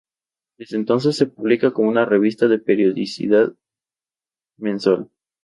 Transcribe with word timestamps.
Desde 0.57 0.77
entonces, 0.77 1.15
se 1.15 1.27
publica 1.27 1.73
como 1.73 1.87
una 1.87 2.05
revista 2.05 2.47
de 2.47 2.57
periodicidad 2.57 3.53
mensual. 4.57 5.11